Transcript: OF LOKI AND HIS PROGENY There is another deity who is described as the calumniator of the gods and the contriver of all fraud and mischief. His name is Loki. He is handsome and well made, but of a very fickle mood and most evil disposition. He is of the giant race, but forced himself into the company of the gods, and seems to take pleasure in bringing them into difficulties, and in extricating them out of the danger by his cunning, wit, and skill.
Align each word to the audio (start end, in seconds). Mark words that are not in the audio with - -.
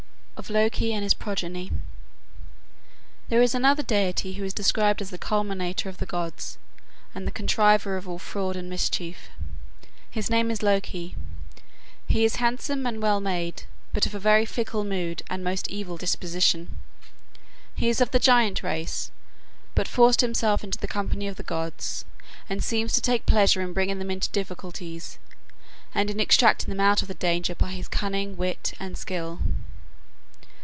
OF 0.43 0.49
LOKI 0.49 0.91
AND 0.91 1.03
HIS 1.03 1.13
PROGENY 1.13 1.71
There 3.29 3.43
is 3.43 3.53
another 3.53 3.83
deity 3.83 4.33
who 4.33 4.43
is 4.43 4.55
described 4.55 4.99
as 4.99 5.11
the 5.11 5.19
calumniator 5.19 5.87
of 5.87 5.97
the 5.97 6.07
gods 6.07 6.57
and 7.13 7.27
the 7.27 7.31
contriver 7.31 7.95
of 7.95 8.07
all 8.09 8.17
fraud 8.17 8.55
and 8.55 8.67
mischief. 8.67 9.29
His 10.09 10.31
name 10.31 10.49
is 10.49 10.63
Loki. 10.63 11.15
He 12.07 12.25
is 12.25 12.37
handsome 12.37 12.87
and 12.87 12.99
well 13.03 13.19
made, 13.19 13.65
but 13.93 14.07
of 14.07 14.15
a 14.15 14.19
very 14.19 14.47
fickle 14.47 14.83
mood 14.83 15.21
and 15.29 15.43
most 15.43 15.67
evil 15.67 15.95
disposition. 15.95 16.75
He 17.75 17.87
is 17.89 18.01
of 18.01 18.09
the 18.09 18.17
giant 18.17 18.63
race, 18.63 19.11
but 19.75 19.87
forced 19.87 20.21
himself 20.21 20.63
into 20.63 20.79
the 20.79 20.87
company 20.87 21.27
of 21.27 21.35
the 21.35 21.43
gods, 21.43 22.03
and 22.49 22.63
seems 22.63 22.93
to 22.93 23.01
take 23.01 23.27
pleasure 23.27 23.61
in 23.61 23.73
bringing 23.73 23.99
them 23.99 24.09
into 24.09 24.27
difficulties, 24.31 25.19
and 25.93 26.09
in 26.09 26.19
extricating 26.19 26.71
them 26.71 26.79
out 26.83 27.03
of 27.03 27.07
the 27.07 27.13
danger 27.13 27.53
by 27.53 27.69
his 27.73 27.87
cunning, 27.87 28.35
wit, 28.35 28.73
and 28.79 28.97
skill. 28.97 29.37